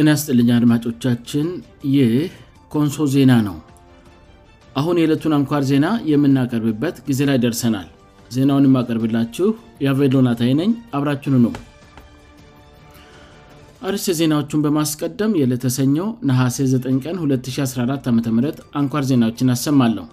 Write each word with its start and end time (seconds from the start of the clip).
እናስጥልኛ 0.00 0.50
አድማጮቻችን 0.58 1.46
ይህ 1.96 2.12
ኮንሶ 2.72 2.96
ዜና 3.14 3.32
ነው 3.48 3.56
አሁን 4.80 4.96
የዕለቱን 5.00 5.34
አንኳር 5.36 5.62
ዜና 5.70 5.86
የምናቀርብበት 6.12 6.96
ጊዜ 7.06 7.20
ላይ 7.28 7.38
ደርሰናል 7.44 7.88
ዜናውን 8.34 8.66
የማቀርብላችሁ 8.68 9.48
የቬሎናታይ 9.86 10.52
ነኝ 10.60 10.70
አብራችኑ 10.96 11.34
ነው 11.46 11.54
አርስ 13.88 14.06
ዜናዎቹን 14.20 14.60
በማስቀደም 14.66 15.32
የለተሰኘው 15.40 16.06
ነሀሴ 16.28 16.58
9 16.76 17.00
ቀን 17.04 17.16
2014 17.26 18.10
ዓም 18.12 18.18
አንኳር 18.80 19.04
ዜናዎችን 19.10 19.52
አሰማለሁ 19.54 20.04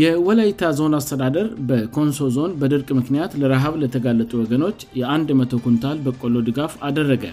የወላይታ 0.00 0.62
ዞን 0.78 0.94
አስተዳደር 0.96 1.46
በኮንሶ 1.68 2.18
ዞን 2.34 2.50
በድርቅ 2.60 2.88
ምክንያት 2.98 3.32
ለረሃብ 3.40 3.74
ለተጋለጡ 3.82 4.30
ወገኖች 4.40 4.78
የ100 5.00 5.60
ኩንታል 5.66 5.98
በቆሎ 6.06 6.34
ድጋፍ 6.48 6.72
አደረገ 6.88 7.24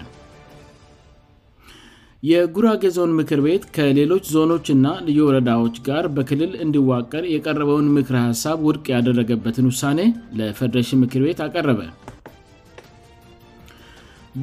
የጉራጌ 2.30 2.82
ዞን 2.96 3.10
ምክር 3.18 3.40
ቤት 3.46 3.64
ከሌሎች 3.76 4.24
ዞኖችና 4.34 4.86
ልዩወረዳዎች 5.08 5.76
ጋር 5.88 6.04
በክልል 6.16 6.52
እንዲዋቀር 6.64 7.24
የቀረበውን 7.34 7.92
ምክር 7.98 8.16
ሀሳብ 8.26 8.58
ውድቅ 8.68 8.86
ያደረገበትን 8.96 9.68
ውሳኔ 9.72 10.00
ለፈድረሽ 10.40 10.90
ምክር 11.04 11.22
ቤት 11.28 11.42
አቀረበ 11.48 11.80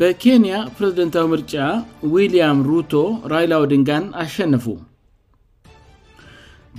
በኬንያ 0.01 0.53
ፕሬዝደንታዊ 0.77 1.25
ምርጫ 1.35 1.55
ዊልያም 2.13 2.61
ሩቶ 2.71 2.93
ራይላው 3.33 3.65
ድንጋን 3.73 4.05
አሸንፉ 4.23 4.65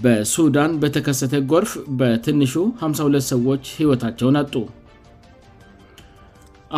በሱዳን 0.02 0.72
በተከሰተ 0.82 1.34
ጎርፍ 1.50 1.72
በትንሹ 1.98 2.54
52 2.86 3.30
ሰዎች 3.32 3.66
ህይወታቸውን 3.80 4.38
አጡ 4.40 4.54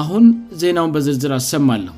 አሁን 0.01 0.25
ዜናውን 0.63 0.93
በዝርዝር 0.95 1.33
አሰማለሁ 1.39 1.95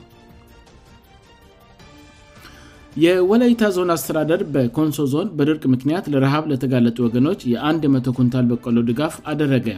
የወላይታ 3.04 3.62
ዞን 3.76 3.90
አስተዳደር 3.94 4.40
በኮንሶ 4.54 5.00
ዞን 5.12 5.28
በድርቅ 5.38 5.62
ምክንያት 5.74 6.04
ለረሃብ 6.12 6.44
ለተጋለጡ 6.52 6.96
ወገኖች 7.06 7.40
የ100 7.52 8.12
ኩንታል 8.18 8.46
በቆሎ 8.52 8.78
ድጋፍ 8.88 9.14
አደረገ 9.30 9.68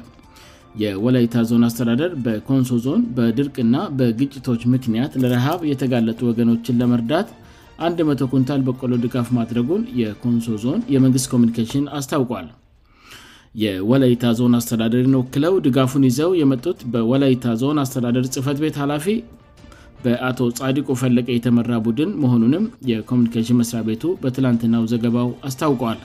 የወላይታ 0.82 1.34
ዞን 1.50 1.64
አስተዳደር 1.68 2.10
በኮንሶ 2.24 2.72
ዞን 2.84 3.00
በድርቅና 3.16 3.76
በግጭቶች 4.00 4.62
ምክንያት 4.74 5.12
ለረሃብ 5.22 5.60
የተጋለጡ 5.72 6.20
ወገኖችን 6.30 6.78
ለመርዳት 6.80 7.28
100 7.86 8.24
ኩንታል 8.32 8.60
በቆሎ 8.64 8.92
ድጋፍ 9.02 9.28
ማድረጉን 9.36 9.82
የኮንሶ 10.00 10.46
ዞን 10.62 10.80
የመንግስት 10.94 11.26
ኮሚኒኬሽን 11.32 11.84
አስታውቋል 11.98 12.48
የወለይታ 13.62 14.24
ዞን 14.38 14.52
አስተዳደር 14.58 15.04
ንወክለው 15.12 15.54
ድጋፉን 15.66 16.04
ይዘው 16.08 16.30
የመጡት 16.40 16.80
በወለይታ 16.94 17.46
ዞን 17.62 17.78
አስተዳደር 17.84 18.26
ጽፈት 18.34 18.58
ቤት 18.64 18.76
ኃላፊ 18.82 19.06
በአቶ 20.02 20.38
ጻዲቁ 20.58 20.86
ፈለቀ 21.02 21.26
የተመራ 21.36 21.70
ቡድን 21.86 22.10
መሆኑንም 22.24 22.66
የኮሚኒኬሽን 22.90 23.58
መስሪያ 23.60 23.82
ቤቱ 23.88 24.04
በትላንትናው 24.22 24.84
ዘገባው 24.92 25.30
አስታውቋል 25.50 25.98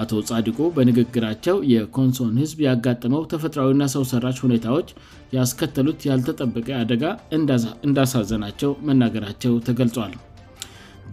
አቶ 0.00 0.10
ጻዲቁ 0.30 0.58
በንግግራቸው 0.78 1.56
የኮንሶን 1.74 2.34
ህዝብ 2.42 2.58
ያጋጥመው 2.68 3.22
ተፈጥራዊና 3.32 3.86
ሰውሰራች 3.96 4.40
ሁኔታዎች 4.46 4.90
ያስከተሉት 5.38 6.06
ያልተጠበቀ 6.10 6.68
አደጋ 6.82 7.04
እንዳሳዘናቸው 7.88 8.72
መናገራቸው 8.90 9.54
ተገልጿል 9.68 10.12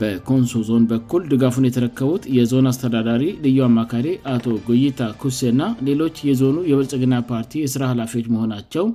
በኮንሶ 0.02 0.52
ዞን 0.68 0.84
በኩል 0.92 1.22
ድጋፉን 1.32 1.66
የተረከቡት 1.68 2.24
የዞን 2.38 2.66
አስተዳዳሪ 2.72 3.24
ልዩ 3.46 3.60
አማካሪ 3.68 4.08
አቶ 4.34 4.46
ጉይታ 4.68 5.00
ኩሴ 5.22 5.40
ና 5.60 5.70
ሌሎች 5.88 6.16
የዞኑ 6.30 6.58
የበልጽግና 6.72 7.16
ፓርቲ 7.30 7.54
የሥራ 7.64 7.84
ኃላፊዎች 7.92 8.28
መሆናቸው 8.34 8.86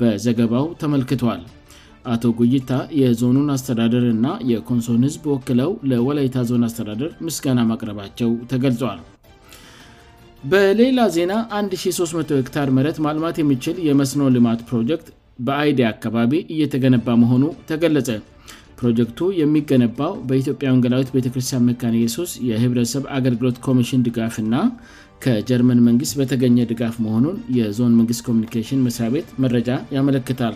በዘገባው 0.00 0.66
ተመልክቷል 0.82 1.42
አቶ 2.14 2.22
ጉይታ 2.40 2.72
የዞኑን 3.02 3.48
አስተዳደርና 3.56 4.26
የኮንሶን 4.50 5.02
ህዝብ 5.08 5.24
ወክለው 5.32 5.70
ለወላይታ 5.90 6.36
ዞን 6.50 6.62
አስተዳደር 6.68 7.10
ምስገና 7.26 7.60
ማቅረባቸው 7.70 8.30
ተገልጿል 8.52 9.00
በሌላ 10.50 11.00
ዜና 11.18 11.32
1300 11.62 12.36
ሄክታር 12.40 12.68
መረት 12.76 12.98
ማልማት 13.06 13.38
የሚችል 13.40 13.76
የመስኖ 13.88 14.22
ልማት 14.36 14.60
ፕሮጀክት 14.68 15.08
በአይዲያ 15.46 15.86
አካባቢ 15.94 16.32
እየተገነባ 16.54 17.08
መሆኑ 17.22 17.44
ተገለጸ 17.70 18.08
ፕሮጀክቱ 18.80 19.18
የሚገነባው 19.40 20.12
በኢትዮጵያ 20.28 20.68
ወንገላዊት 20.74 21.08
ቤተክርስቲያን 21.16 21.64
መካን 21.68 21.94
ኢየሱስ 22.00 22.30
የህብረተሰብ 22.48 23.04
አገልግሎት 23.16 23.56
ኮሚሽን 23.66 24.04
ድጋፍና 24.06 24.54
ከጀርመን 25.24 25.80
መንግስት 25.88 26.14
በተገኘ 26.20 26.58
ድጋፍ 26.70 26.94
መሆኑን 27.04 27.36
የዞን 27.58 27.94
መንግስት 28.00 28.22
ኮሚኒኬሽን 28.28 28.84
መስሪያ 28.86 29.08
ቤት 29.14 29.28
መረጃ 29.44 29.70
ያመለክታል 29.96 30.54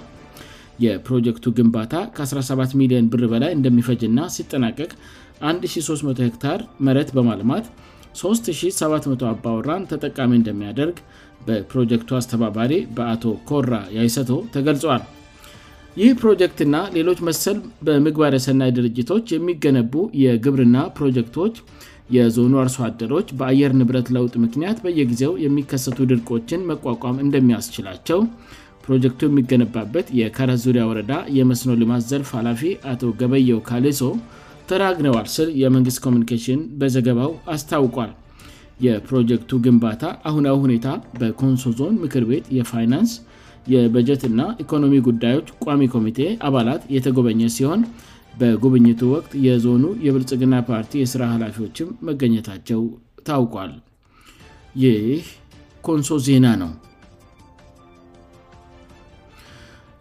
የፕሮጀክቱ 0.85 1.45
ግንባታ 1.59 1.95
ከ17 2.15 2.77
ሚሊዮን 2.83 3.11
ብር 3.15 3.25
በላይ 3.33 3.51
እንደሚፈጅ 3.57 4.01
እና 4.11 4.21
ሲጠናቀቅ 4.37 4.91
130 5.49 6.25
ሄክታር 6.29 6.61
መረት 6.89 7.11
በማልማት 7.19 7.67
370 8.23 9.29
አባ 9.33 9.45
ን 9.83 9.83
ተጠቃሚ 9.93 10.33
እንደሚያደርግ 10.41 10.97
በፕሮጀክቱ 11.49 12.11
አስተባባሪ 12.21 12.73
በአቶ 12.97 13.25
ኮራ 13.51 13.73
ያይሰቶ 13.99 14.31
ተገልጿል 14.57 15.03
ይህ 16.01 16.13
ፕሮጀክትና 16.21 16.77
ሌሎች 16.95 17.19
መሰል 17.27 17.59
በምግባር 17.87 18.33
የሰናይ 18.37 18.71
ድርጅቶች 18.77 19.27
የሚገነቡ 19.35 19.93
የግብርና 20.23 20.77
ፕሮጀክቶች 20.97 21.55
የዞኑ 22.17 22.55
አርሶአደሮች 22.63 23.29
በአየር 23.41 23.73
ንብረት 23.81 24.09
ለውጥ 24.17 24.35
ምክንያት 24.45 24.79
በየጊዜው 24.85 25.33
የሚከሰቱ 25.45 25.99
ድርቆችን 26.13 26.65
መቋቋም 26.71 27.21
እንደሚያስችላቸው 27.25 28.21
ፕሮጀክቱ 28.87 29.21
የሚገነባበት 29.29 30.07
የከረት 30.21 30.61
ዙሪያ 30.65 30.83
ወረዳ 30.91 31.13
የመስኖ 31.39 31.71
ልማት 31.83 32.03
ዘርፍ 32.11 32.33
ኃላፊ 32.39 32.73
አቶ 32.95 33.05
ገበየው 33.21 33.61
ካሌሶ 33.71 34.09
ተራግነዋል 34.71 35.29
ስል 35.37 35.49
የመንግስት 35.63 36.01
ኮሚኒኬሽን 36.07 36.61
በዘገባው 36.81 37.33
አስታውቋል 37.55 38.11
የፕሮጀክቱ 38.87 39.51
ግንባታ 39.69 40.03
አሁነው 40.31 40.59
ሁኔታ 40.67 40.87
በኮንሶ 41.21 41.65
ዞን 41.79 41.95
ምክር 42.05 42.25
ቤት 42.33 42.47
የፋይናንስ 42.59 43.13
የበጀትእና 43.73 44.41
ኢኮኖሚ 44.63 44.95
ጉዳዮች 45.09 45.47
ቋሚ 45.67 45.83
ኮሚቴ 45.95 46.21
አባላት 46.49 46.83
የተጎበኘ 46.97 47.41
ሲሆን 47.57 47.83
በጉብኝቱ 48.41 49.01
ወቅት 49.17 49.33
የዞኑ 49.47 49.85
የብልጽግና 50.07 50.55
ፓርቲ 50.71 50.93
የስራ 51.03 51.23
ኃላፊዎችም 51.35 51.91
መገኘታቸው 52.09 52.81
ታውቋል 53.29 53.73
ይህ 54.85 55.05
ኮንሶ 55.87 56.17
ዜና 56.27 56.47
ነው 56.63 56.73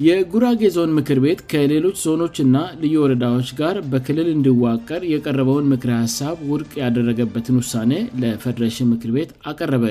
የጉራጌ 0.05 0.61
ዞን 0.75 0.91
ምክር 0.97 1.17
ቤት 1.25 1.39
ከሌሎች 1.51 1.97
ዞኖችና 2.05 2.57
ልዩ 2.81 2.93
ወረዳዎች 3.03 3.49
ጋር 3.59 3.75
በክልል 3.91 4.27
እንዲዋቀር 4.37 5.01
የቀረበውን 5.13 5.69
ምክር 5.73 5.91
ሀሳብ 6.01 6.37
ውድቅ 6.51 6.71
ያደረገበትን 6.83 7.59
ውሳኔ 7.61 7.91
ለፈድረሽ 8.21 8.77
ምክር 8.93 9.11
ቤት 9.17 9.31
አቀረበ 9.51 9.85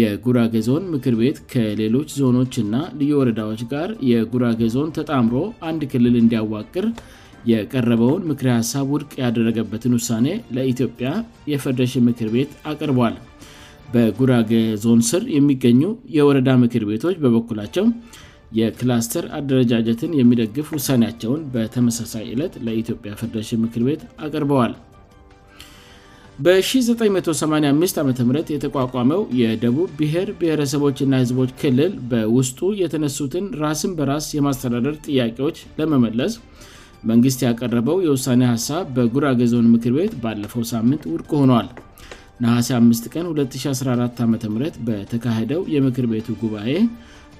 የጉራጌ 0.00 0.54
ዞን 0.66 0.84
ምክር 0.92 1.14
ቤት 1.20 1.38
ከሌሎች 1.52 2.10
ዞኖችእና 2.20 2.76
ልዩ 2.98 3.10
ወረዳዎች 3.20 3.62
ጋር 3.72 3.88
የጉራጌ 4.10 4.60
ዞን 4.74 4.90
ተጣምሮ 4.98 5.34
አንድ 5.68 5.82
ክልል 5.92 6.14
እንዲያዋቅር 6.20 6.84
የቀረበውን 7.50 8.22
ምክሬ 8.30 8.48
ሀሳብ 8.58 8.86
ውድቅ 8.94 9.12
ያደረገበትን 9.24 9.96
ውሳኔ 9.98 10.26
ለኢትዮጵያ 10.56 11.08
የፈርደሽ 11.52 11.94
ምክር 12.08 12.28
ቤት 12.36 12.50
አቅርበዋል 12.72 13.16
በጉራጌ 13.94 14.52
ዞን 14.84 15.00
ስር 15.10 15.22
የሚገኙ 15.36 15.80
የወረዳ 16.16 16.50
ምክር 16.64 16.84
ቤቶች 16.90 17.16
በበኩላቸው 17.24 17.86
የክላስተር 18.60 19.26
አደረጃጀትን 19.40 20.16
የሚደግፍ 20.20 20.70
ውሳኔያቸውን 20.78 21.42
በተመሳሳይ 21.56 22.24
ዕለት 22.36 22.56
ለኢትዮጵያ 22.68 23.12
ፈርደሽ 23.22 23.50
ምክር 23.66 23.84
ቤት 23.90 24.02
አቅርበዋል 24.26 24.72
በ1985 26.44 27.98
ዓ 28.04 28.24
ም 28.28 28.32
የተቋቋመው 28.52 29.22
የደቡብ 29.40 29.88
ብሔር 29.98 30.28
ብሔረሰቦች 30.40 30.98
ና 31.12 31.20
ህዝቦች 31.22 31.50
ክልል 31.60 31.92
በውስጡ 32.10 32.58
የተነሱትን 32.82 33.44
ራስን 33.62 33.92
በራስ 33.98 34.26
የማስተዳደር 34.36 34.94
ጥያቄዎች 35.06 35.58
ለመመለስ 35.78 36.34
መንግሥት 37.10 37.40
ያቀረበው 37.48 37.96
የውሳኔ 38.06 38.42
ሀሳብ 38.54 38.84
በጉራጌዞን 38.98 39.70
ምክር 39.74 39.92
ቤት 39.98 40.12
ባለፈው 40.24 40.64
ሳምንት 40.72 41.02
ውድቅ 41.12 41.30
ሆኗል 41.40 41.68
ነሀሴ 42.44 42.68
5 42.82 43.08
ቀን 43.14 43.24
2014 43.34 44.22
ዓ 44.24 44.26
ም 44.32 44.36
በተካሄደው 44.88 45.62
የምክር 45.76 46.06
ቤቱ 46.14 46.28
ጉባኤ 46.42 46.74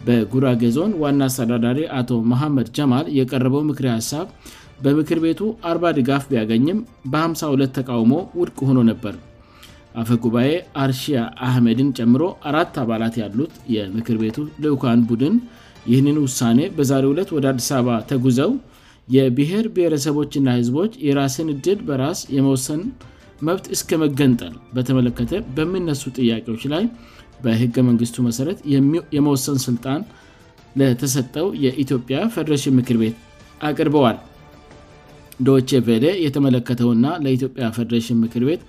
በጉራጌዞን 0.07 0.93
ዋና 1.05 1.21
አስተዳዳሪ 1.31 1.81
አቶ 2.01 2.13
መሐመድ 2.35 2.69
ጀማል 2.77 3.07
የቀረበው 3.19 3.63
ምክሬ 3.71 3.87
ሀሳብ 3.99 4.29
በምክር 4.85 5.19
ቤቱ 5.25 5.41
40 5.73 5.89
ድጋፍ 5.99 6.23
ቢያገኝም 6.31 6.79
በ52 7.13 7.75
ተቃውሞ 7.79 8.13
ውድቅ 8.41 8.57
ሆኖ 8.69 8.79
ነበር 8.91 9.15
አፈጉባኤ 10.01 10.51
አርሺያ 10.83 11.19
አህመድን 11.47 11.89
ጨምሮ 12.01 12.23
አራት 12.51 12.75
አባላት 12.83 13.15
ያሉት 13.23 13.53
የምክር 13.75 14.17
ቤቱ 14.23 14.37
ልኡካን 14.65 15.01
ቡድን 15.11 15.35
ይህንን 15.91 16.19
ውሳኔ 16.25 16.61
በዛሬ 16.77 17.05
2ለት 17.13 17.31
ወደ 17.37 17.47
አዲስ 17.53 17.69
አበባ 17.79 17.95
ተጉዘው 18.11 18.51
የብሔር 19.17 19.67
ብሔረሰቦችና 19.77 20.49
ህዝቦች 20.59 20.93
የራስን 21.07 21.49
እድል 21.55 21.79
በራስ 21.89 22.21
የመወሰን 22.37 22.83
መብት 23.49 23.67
እስከመገንጠል 23.77 24.55
በተመለከተ 24.77 25.33
በምነሱ 25.57 26.03
ጥያቄዎች 26.19 26.65
ላይ 26.75 26.85
በህገ 27.45 27.75
መንግስቱ 27.91 28.17
መሠረት 28.31 28.59
የመወሰን 29.19 29.59
ስልጣን 29.69 30.03
ለተሰጠው 30.81 31.49
የኢትዮጵያ 31.67 32.19
ፈደረሽን 32.35 32.77
ምክር 32.81 32.97
ቤት 33.05 33.17
አቅርበዋል 33.71 34.19
ደቼቬሌ 35.47 36.05
የተመለከተውና 36.25 37.07
ለኢትዮጵያ 37.25 37.67
ፈዴሬሽን 37.77 38.19
ምክር 38.25 38.43
ቤት 38.49 38.63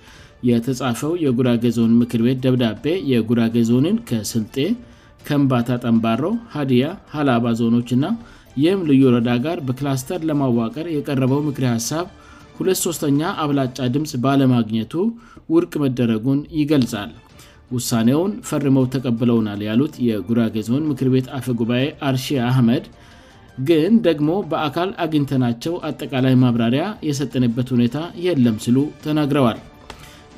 የተጻፈው 0.50 1.12
የጉራጌ 1.24 1.64
ዞን 1.76 1.92
ምክር 2.00 2.20
ቤት 2.26 2.38
ደብዳቤ 2.44 2.84
የጉራጌ 3.12 3.56
ዞንን 3.70 3.96
ከስልጤ 4.08 4.56
ከንባታ 5.26 5.68
ጠንባሮ 5.84 6.22
ሃዲያ 6.54 6.86
ሀላባ 7.14 7.44
ዞኖች 7.60 7.90
እና 7.96 8.04
ይህም 8.62 8.80
ልዩ 8.88 9.02
ረዳ 9.14 9.30
ጋር 9.46 9.58
በክላስተር 9.68 10.20
ለማዋቀር 10.30 10.86
የቀረበው 10.96 11.40
ምክሪ 11.46 11.64
ሐሳብ 11.74 12.06
23ተኛ 12.58 13.22
አብላጫ 13.42 13.78
ድምፅ 13.94 14.12
ባለማግኘቱ 14.24 14.92
ውርቅ 15.52 15.72
መደረጉን 15.84 16.42
ይገልጻል 16.60 17.12
ውሳኔውን 17.76 18.32
ፈርመው 18.48 18.84
ተቀብለውናል 18.94 19.60
ያሉት 19.68 19.94
የጉራጌ 20.08 20.56
ዞን 20.68 20.82
ምክር 20.90 21.08
ቤት 21.14 21.26
አፍ 21.38 21.46
ጉባኤ 21.60 21.86
አርሺያ 22.10 22.40
አህመድ 22.50 22.84
ግን 23.68 23.92
ደግሞ 24.06 24.30
በአካል 24.50 24.90
አግኝተናቸው 25.04 25.74
አጠቃላይ 25.88 26.34
ማብራሪያ 26.44 26.84
የሰጥንበት 27.08 27.68
ሁኔታ 27.74 27.98
የለም 28.24 28.56
ስሉ 28.66 28.76
ተናግረዋል 29.04 29.58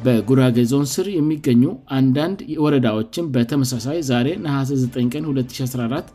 በጉራጌዞን 0.06 0.86
ስር 0.94 1.06
የሚገኙ 1.18 1.62
አንዳንድ 1.98 2.38
ወረዳዎችም 2.64 3.28
በተመሳሳይ 3.34 3.98
ዛሬ 4.10 4.28
ነሀስ9 4.46 5.04
ቀን 5.14 5.22
2014 5.36 6.10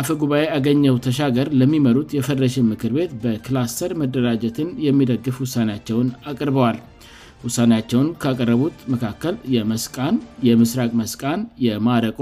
አፈጉባኤ 0.00 0.42
ያገኘው 0.54 0.96
ተሻገር 1.06 1.48
ለሚመሩት 1.62 2.08
የፈደረሽን 2.16 2.66
ምክር 2.72 2.92
ቤት 2.96 3.12
በክላስተር 3.22 3.92
መደራጀትን 4.02 4.70
የሚደግፍ 4.86 5.36
ውሳኔያቸውን 5.44 6.08
አቅርበዋል 6.32 6.78
ውሳኔያቸውን 7.46 8.08
ካቀረቡት 8.22 8.78
መካከል 8.94 9.34
የመስቃን 9.56 10.16
የምስራቅ 10.48 10.90
መስቃን 11.02 11.42
የማረቆ 11.66 12.20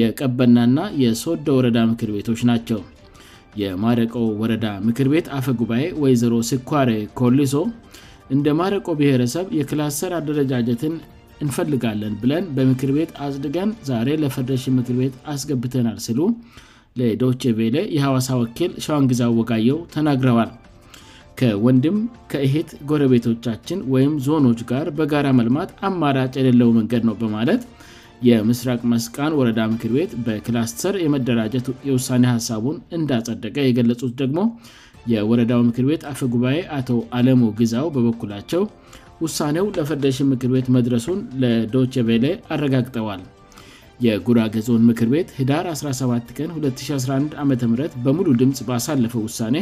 የቀበናና 0.00 0.78
የሶደ 1.02 1.46
ወረዳ 1.58 1.78
ምክር 1.90 2.10
ቤቶች 2.16 2.40
ናቸው 2.50 2.80
የማረቆ 3.62 4.14
ወረዳ 4.40 4.66
ምክር 4.86 5.08
ቤት 5.12 5.26
አፈጉባኤ 5.38 5.84
ወይዘሮ 6.02 6.34
ሲኳሬ 6.50 6.90
ኮሊሶ 7.20 7.54
እንደ 8.34 8.46
ማረቆ 8.60 8.86
ብሔረሰብ 9.00 9.46
የክላሰር 9.58 10.12
አደረጃጀትን 10.18 10.94
እንፈልጋለን 11.44 12.14
ብለን 12.22 12.44
በምክር 12.56 12.90
ቤት 12.96 13.10
አጽድገን 13.24 13.70
ዛሬ 13.88 14.08
ለፈረሽ 14.22 14.64
ምክር 14.78 14.96
ቤት 15.00 15.14
አስገብተናል 15.32 15.98
ስሉ 16.06 16.20
ለዶችቬሌ 17.00 17.76
የሐዋሳ 17.96 18.28
ወኪል 18.42 18.72
ሸዋንጊዛ 18.84 19.22
ወጋየው 19.38 19.78
ተናግረዋል 19.94 20.50
ከወንድም 21.40 21.98
ከእሄት 22.30 22.70
ጎረቤቶቻችን 22.90 23.80
ወይም 23.94 24.14
ዞኖች 24.26 24.60
ጋር 24.70 24.86
በጋራ 24.98 25.26
መልማት 25.40 25.70
አማራጭ 25.88 26.32
የሌለው 26.40 26.70
መንገድ 26.78 27.02
ነው 27.08 27.14
በማለት 27.20 27.60
የምስራቅ 28.26 28.80
መስቃን 28.92 29.32
ወረዳ 29.38 29.60
ምክር 29.72 29.90
ቤት 29.96 30.12
በክላስተር 30.26 30.94
የመደራጀት 31.04 31.66
የውሳኔ 31.88 32.24
ሀሳቡን 32.34 32.78
እንዳጸደቀ 32.98 33.56
የገለጹት 33.66 34.12
ደግሞ 34.22 34.40
የወረዳው 35.12 35.60
ምክር 35.68 35.84
ቤት 35.90 36.02
አፈጉባኤ 36.12 36.56
አቶ 36.78 36.90
አለሞ 37.18 37.42
ጊዛው 37.60 37.86
በበኩላቸው 37.94 38.62
ውሳኔው 39.24 39.66
ለፈርደሽም 39.76 40.30
ምክር 40.32 40.50
ቤት 40.56 40.66
መድረሱን 40.76 41.20
ለዶችቬሌ 41.44 42.24
አረጋግጠዋል 42.54 43.22
የጉራጌዞን 44.06 44.82
ምክር 44.90 45.08
ቤት 45.14 45.30
ሂዳር 45.38 45.66
17 45.76 46.34
ቀን 46.38 46.50
2011 46.58 47.38
ዓም 47.44 47.50
በሙሉ 48.04 48.26
ድምፅ 48.42 48.60
ባሳለፈው 48.68 49.24
ውሳኔ 49.30 49.56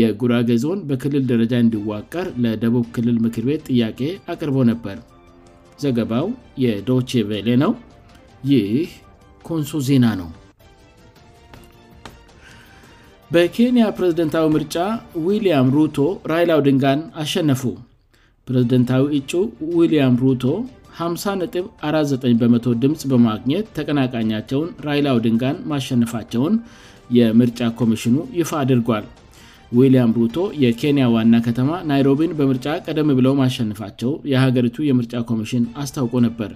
የጉራጌዞን 0.00 0.80
በክልል 0.88 1.22
ደረጃ 1.34 1.52
እንዲዋቀር 1.66 2.26
ለደቡብ 2.44 2.86
ክልል 2.96 3.18
ምክር 3.26 3.44
ቤት 3.50 3.62
ጥያቄ 3.72 4.00
አቅርበ 4.32 4.56
ነበር 4.72 4.96
ዘገባው 5.82 6.26
የዶችቬሌ 6.62 7.48
ነው 7.62 7.72
ይህ 8.50 8.72
ኮንሱ 9.48 9.70
ዜና 9.88 10.06
ነው 10.20 10.28
በኬንያ 13.34 13.84
ፕሬዝደንታዊ 13.96 14.46
ምርጫ 14.56 14.76
ዊልያም 15.26 15.66
ሩቶ 15.76 15.98
ራይላው 16.32 16.60
ድንጋን 16.66 17.00
አሸነፉ 17.22 17.62
ፕሬዝደንታዊ 18.48 19.02
እጩ 19.18 19.32
ዊልያም 19.76 20.14
ሩቶ 20.22 20.44
549በመ 21.00 22.54
ድምፅ 22.84 23.02
በማግኘት 23.10 23.66
ተቀናቃኛቸውን 23.78 24.70
ራይላው 24.86 25.18
ድንጋን 25.26 25.58
ማሸነፋቸውን 25.72 26.54
የምርጫ 27.18 27.60
ኮሚሽኑ 27.80 28.14
ይፋ 28.38 28.50
አድርጓል 28.62 29.04
ዊልያም 29.76 30.10
ሩቶ 30.18 30.36
የኬንያ 30.62 31.04
ዋና 31.14 31.36
ከተማ 31.46 31.70
ናይሮቢን 31.88 32.34
በምርጫ 32.36 32.66
ቀደም 32.86 33.08
ብለው 33.18 33.32
ማሸንፋቸው 33.40 34.10
የሀገሪቱ 34.32 34.76
የምርጫ 34.90 35.14
ኮሚሽን 35.30 35.64
አስታውቁ 35.82 36.12
ነበር 36.26 36.50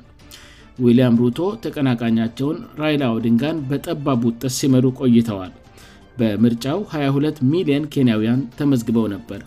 ዊልያም 0.84 1.18
ሩቶ 1.22 1.40
ተቀናቃኛቸውን 1.64 2.58
ራይላኦ 2.82 3.16
ድንጋን 3.24 3.58
በጠባቡጠስ 3.70 4.54
ሲመዱ 4.60 4.84
ቆይተዋል 5.00 5.52
በምርጫው 6.20 6.78
22 6.94 7.42
ሚሊየን 7.50 7.84
ኬንያውያን 7.94 8.40
ተመዝግበው 8.60 9.06
ነበር 9.14 9.42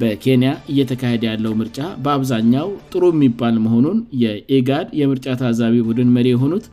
በኬንያ 0.00 0.48
እየተካሄደ 0.72 1.22
ያለው 1.32 1.52
ምርጫ 1.60 1.78
በአብዛኛው 2.06 2.68
ጥሩ 2.94 3.02
የሚባል 3.14 3.54
መሆኑን 3.66 4.00
የኤጋድ 4.24 4.88
የምርጫ 5.02 5.28
ታዛቢ 5.42 5.76
ቡድን 5.90 6.12
መሪ 6.16 6.28
የሆኑት 6.34 6.66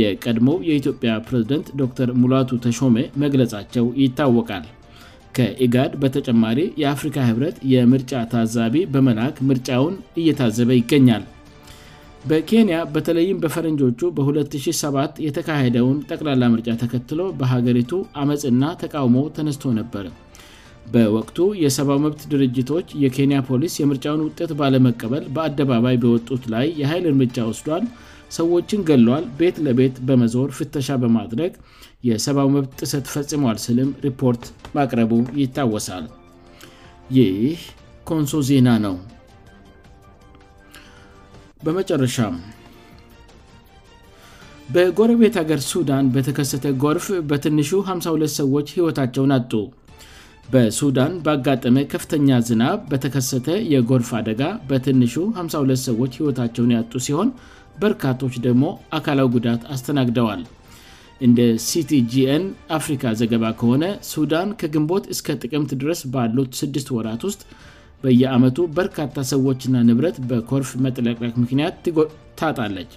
የቀድሞው 0.00 0.58
የኢትዮጵያ 0.70 1.12
ፕሬዝደንት 1.28 1.68
ዶክር 1.82 2.10
ሙላቱ 2.22 2.50
ተሾሜ 2.66 2.96
መግለጻቸው 3.24 3.86
ይታወቃል 4.02 4.66
ከኢጋድ 5.38 5.92
በተጨማሪ 6.02 6.60
የአፍሪካ 6.82 7.16
ህብረት 7.30 7.56
የምርጫ 7.72 8.12
ታዛቢ 8.32 8.76
በመልአክ 8.92 9.36
ምርጫውን 9.48 9.94
እየታዘበ 10.20 10.70
ይገኛል 10.78 11.24
በኬንያ 12.30 12.76
በተለይም 12.94 13.38
በፈረንጆቹ 13.42 14.00
በ2007 14.16 15.20
የተካሄደውን 15.26 15.98
ጠቅላላ 16.10 16.42
ምርጫ 16.54 16.68
ተከትሎ 16.82 17.20
በሀገሪቱ 17.40 17.92
ዓመፅና 18.22 18.62
ተቃውሞ 18.82 19.16
ተነስቶ 19.36 19.64
ነበር 19.80 20.06
በወቅቱ 20.94 21.38
የሰብዊ 21.64 21.96
መብት 22.06 22.20
ድርጅቶች 22.32 22.88
የኬንያ 23.04 23.38
ፖሊስ 23.50 23.74
የምርጫውን 23.82 24.24
ውጤት 24.26 24.52
ባለመቀበል 24.62 25.24
በአደባባይ 25.36 25.96
በወጡት 26.04 26.44
ላይ 26.56 26.66
የኃይል 26.80 27.06
እርምጃ 27.12 27.36
ወስዷል 27.50 27.84
ሰዎችን 28.36 28.80
ገሏል 28.88 29.24
ቤት 29.40 29.56
ለቤት 29.66 29.96
በመዞር 30.08 30.48
ፍተሻ 30.58 30.88
በማድረግ 31.02 31.52
የሰብዊ 32.08 32.44
መብት 32.56 32.72
ጥሰት 32.80 33.06
ፈጽመዋል 33.14 33.58
ስልም 33.66 33.88
ሪፖርት 34.06 34.42
ማቅረቡ 34.76 35.12
ይታወሳል 35.42 36.04
ይህ 37.16 37.60
ኮንሶ 38.08 38.32
ዜና 38.48 38.68
ነው 38.86 38.96
በመጨረሻም 41.64 42.36
በጎረቤት 44.74 45.34
ሀገር 45.40 45.60
ሱዳን 45.70 46.06
በተከሰተ 46.14 46.64
ጎርፍ 46.82 47.06
በትንሹ 47.30 47.70
52 47.92 48.38
ሰዎች 48.40 48.68
ህይወታቸውን 48.76 49.32
ያጡ 49.36 49.52
በሱዳን 50.52 51.12
ባጋጠመ 51.24 51.76
ከፍተኛ 51.92 52.28
ዝናብ 52.48 52.78
በተከሰተ 52.90 53.48
የጎርፍ 53.72 54.10
አደጋ 54.18 54.42
በትንሹ 54.68 55.14
52 55.42 55.88
ሰዎች 55.88 56.12
ህይወታቸውን 56.20 56.74
ያጡ 56.76 56.92
ሲሆን 57.06 57.30
በርካቶች 57.82 58.34
ደግሞ 58.46 58.64
አካላዊ 58.98 59.28
ጉዳት 59.38 59.62
አስተናግደዋል 59.74 60.40
እንደ 61.26 61.40
ሲቲgን 61.68 62.42
አፍሪካ 62.78 63.04
ዘገባ 63.20 63.44
ከሆነ 63.60 63.84
ሱዳን 64.12 64.48
ከግንቦት 64.60 65.04
እስከ 65.14 65.26
ጥቅምት 65.42 65.70
ድረስ 65.82 66.00
ባሉት 66.14 66.50
ስድስት 66.60 66.88
ወራት 66.96 67.22
ውስጥ 67.28 67.42
በየዓመቱ 68.02 68.58
በርካታ 68.78 69.16
ሰዎችና 69.32 69.76
ንብረት 69.88 70.16
በኮርፍ 70.30 70.70
መጠለቅላቅ 70.84 71.32
ምክንያት 71.44 71.88
ታጣለች 72.40 72.92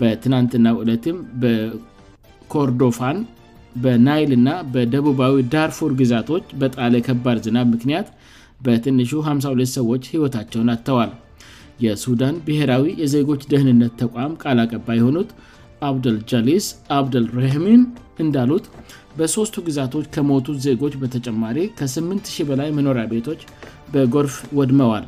በትናንትና 0.00 0.66
ዕለትም 0.82 1.16
በኮርዶፋን 1.44 3.18
በናይል 3.82 4.30
ና 4.46 4.50
በደቡባዊ 4.74 5.34
ዳርፉር 5.54 5.92
ግዛቶች 6.02 6.46
በጣለ 6.60 6.94
ከባድ 7.08 7.40
ዝናብ 7.46 7.66
ምክንያት 7.74 8.08
በትንሹ 8.66 9.10
52 9.32 9.76
ሰዎች 9.80 10.04
ህይወታቸውን 10.14 10.70
አተዋል 10.74 11.10
የሱዳን 11.84 12.36
ብሔራዊ 12.46 12.84
የዜጎች 13.02 13.42
ደህንነት 13.52 13.92
ተቋም 14.02 14.32
ቃል 14.42 14.58
አቀባይ 14.64 14.96
የሆኑት 15.00 15.30
አብደል 15.88 16.16
ጃሊስ 16.30 16.66
አብደልረህሚን 16.96 17.82
እንዳሉት 18.24 18.64
በሦስቱ 19.18 19.54
ግዛቶች 19.68 20.04
ከሞቱት 20.14 20.58
ዜጎች 20.66 20.94
በተጨማሪ 21.02 21.58
ከ800 21.78 22.44
በላይ 22.50 22.68
መኖሪያ 22.78 23.04
ቤቶች 23.12 23.40
በጎርፍ 23.94 24.36
ወድመዋል 24.58 25.06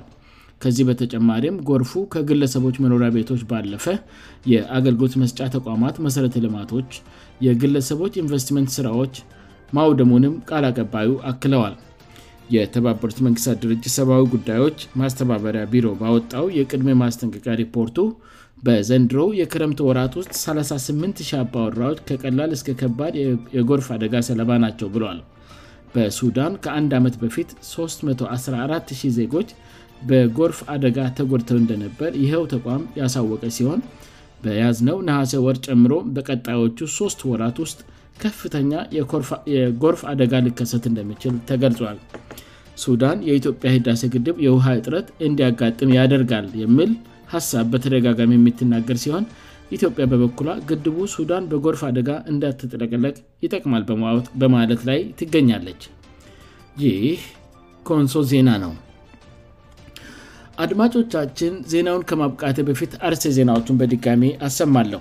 ከዚህ 0.65 0.85
በተጨማሪም 0.89 1.57
ጎርፉ 1.69 1.93
ከግለሰቦች 2.15 2.77
መኖሪያ 2.85 3.09
ቤቶች 3.17 3.41
ባለፈ 3.53 3.87
የአገልግሎት 4.53 5.15
መስጫ 5.23 5.39
ተቋማት 5.59 5.97
መሠረተ 6.07 6.43
ልማቶች 6.47 6.91
የግለሰቦች 7.47 8.17
ኢንቨስትመንት 8.25 8.73
ሥራዎች 8.79 9.15
ማውደሙንም 9.77 10.35
ቃል 10.51 10.65
አቀባዩ 10.71 11.11
አክለዋል 11.31 11.75
የተባበሩት 12.55 13.19
መንግስታት 13.27 13.59
ድርጅት 13.65 13.87
ሰብአዊ 13.99 14.23
ጉዳዮች 14.35 14.79
ማስተባበሪያ 15.01 15.63
ቢሮ 15.73 15.87
ባወጣው 16.01 16.47
የቅድሜ 16.59 16.89
ማስጠንቀቂያ 17.03 17.55
ሪፖርቱ 17.63 17.99
በዘንድሮ 18.67 19.21
የክረምት 19.41 19.79
ወራት 19.89 20.13
ውስጥ 20.19 20.33
3800 20.41 21.39
አባወራዎች 21.45 22.01
ከቀላል 22.09 22.51
እስከ 22.57 22.75
ከባድ 22.81 23.15
የጎርፍ 23.59 23.87
አደጋ 23.97 24.15
ሰለባ 24.29 24.51
ናቸው 24.65 24.89
ብሏል 24.97 25.21
በሱዳን 25.95 26.53
ከ1ድ 26.65 26.93
ዓመት 26.99 27.17
በፊት 27.23 27.51
3140 27.71 29.01
ዜጎች 29.19 29.49
በጎርፍ 30.11 30.61
አደጋ 30.75 30.99
ተጎድተው 31.19 31.59
እንደነበር 31.63 32.13
ይኸው 32.23 32.45
ተቋም 32.55 32.85
ያሳወቀ 33.03 33.43
ሲሆን 33.59 33.83
በያዝ 34.45 34.79
ነው 34.89 34.97
ነሐሴ 35.09 35.33
ወር 35.47 35.57
ጨምሮ 35.67 35.95
በቀጣዮቹ 36.15 36.79
ሶስት 36.99 37.21
ወራት 37.33 37.59
ውስጥ 37.65 37.79
ከፍተኛ 38.25 38.73
የጎርፍ 39.57 40.01
አደጋ 40.13 40.33
ልከሰት 40.47 40.85
እንደሚችል 40.91 41.35
ተገልጿል 41.51 41.99
ሱዳን 42.83 43.19
የኢትዮጵያ 43.29 43.69
ሂዳሴ 43.77 44.03
ግድብ 44.15 44.37
የውሃ 44.47 44.67
እጥረት 44.79 45.09
እንዲያጋጥም 45.27 45.95
ያደርጋል 45.99 46.47
የምል 46.63 46.93
ሀሳብ 47.35 47.67
በተደጋጋሚ 47.73 48.33
የሚትናገር 48.39 48.97
ሲሆን 49.05 49.25
ኢትዮጵያ 49.77 50.05
በበኩሏ 50.13 50.49
ግድቡ 50.71 50.97
ሱዳን 51.17 51.45
በጎርፍ 51.51 51.83
አደጋ 51.91 52.11
እንዳትጠለቀለቅ 52.33 53.15
ይጠቅማል 53.45 53.85
በማለት 54.43 54.81
ላይ 54.89 54.99
ትገኛለች 55.21 55.83
ይህ 56.85 57.21
ኮንሶ 57.91 58.17
ዜና 58.33 58.49
ነው 58.65 58.73
አድማጮቻችን 60.65 61.53
ዜናውን 61.73 62.05
ከማብቃት 62.09 62.59
በፊት 62.69 62.93
አርስ 63.09 63.23
ዜናዎቹን 63.37 63.79
በድጋሚ 63.81 64.25
አሰማለሁ 64.47 65.01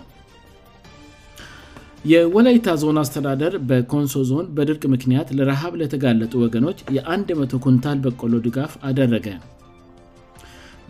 የወላይታ 2.09 2.67
ዞን 2.81 2.97
አስተዳደር 3.01 3.53
በኮንሶ 3.69 4.13
ዞን 4.29 4.45
በድርቅ 4.57 4.81
ምክንያት 4.93 5.27
ለረሃብ 5.37 5.73
ለተጋለጡ 5.81 6.31
ወገኖች 6.43 6.79
የ100 6.95 7.59
ኩንታል 7.65 7.97
በቆሎ 8.05 8.33
ድጋፍ 8.45 8.71
አደረገ 8.89 9.27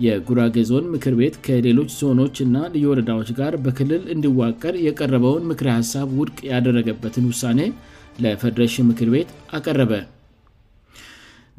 የጉራጌ 0.06 0.56
ዞን 0.70 0.86
ምክር 0.94 1.16
ቤት 1.22 1.36
ከሌሎች 1.48 1.90
ዞኖች 2.02 2.38
እና 2.46 2.56
ልዩወረዳዎች 2.76 3.30
ጋር 3.40 3.56
በክልል 3.66 4.06
እንዲዋቀር 4.16 4.78
የቀረበውን 4.88 5.44
ምክሪ 5.50 5.70
ሐሳብ 5.80 6.08
ውድቅ 6.20 6.40
ያደረገበትን 6.52 7.28
ውሳኔ 7.32 7.60
ለፈደረሽን 8.26 8.90
ምክር 8.94 9.12
ቤት 9.16 9.30
አቀረበ 9.60 9.94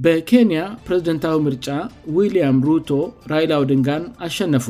በኬንያ 0.06 0.61
ፕሬዝደንታዊ 0.88 1.37
ምርጫ 1.49 1.68
ዊልያም 2.16 2.59
ሩቶ 2.68 2.90
ራይላው 3.35 3.62
ድንጋን 3.71 4.04
አሸነፉ 4.28 4.66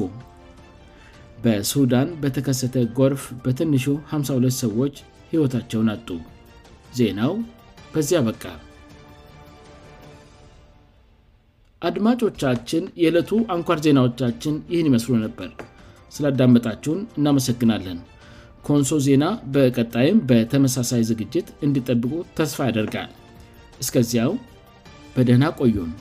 በሱዳን 1.45 2.09
በተከሰተ 2.23 2.75
ጎርፍ 2.99 3.23
በትንሹ 3.45 3.85
52 4.17 4.59
ሰዎች 4.65 4.95
ህይወታቸውን 5.31 5.89
አጡ 5.95 6.09
ዜናው 6.99 7.33
በዚያ 7.95 8.19
በቃ 8.29 8.43
አድማጮቻችን 11.89 12.85
የዕለቱ 13.03 13.31
አንኳር 13.57 13.79
ዜናዎቻችን 13.87 14.55
ይህን 14.73 14.89
ይመስሉ 14.91 15.15
ነበር 15.25 15.49
ስላዳመጣችሁን 16.17 17.01
እናመሰግናለን 17.19 17.99
ኮንሶ 18.69 18.93
ዜና 19.09 19.25
በቀጣይም 19.55 20.19
በተመሳሳይ 20.31 21.03
ዝግጅት 21.11 21.49
እንዲጠብቁ 21.69 22.13
ተስፋ 22.39 22.59
ያደርጋል 22.71 23.11
እስከዚያው 23.85 24.33
በደህና 25.17 25.47
ቆዩም 25.61 25.93